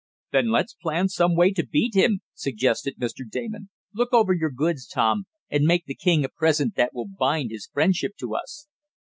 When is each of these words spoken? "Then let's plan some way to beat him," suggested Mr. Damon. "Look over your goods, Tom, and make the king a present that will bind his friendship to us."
"Then 0.31 0.49
let's 0.49 0.73
plan 0.73 1.09
some 1.09 1.35
way 1.35 1.51
to 1.53 1.63
beat 1.63 1.93
him," 1.95 2.21
suggested 2.33 2.97
Mr. 2.97 3.19
Damon. 3.29 3.69
"Look 3.93 4.11
over 4.13 4.33
your 4.33 4.49
goods, 4.49 4.87
Tom, 4.87 5.27
and 5.47 5.63
make 5.67 5.85
the 5.85 5.93
king 5.93 6.25
a 6.25 6.29
present 6.29 6.73
that 6.73 6.95
will 6.95 7.05
bind 7.05 7.51
his 7.51 7.69
friendship 7.71 8.13
to 8.17 8.33
us." 8.33 8.67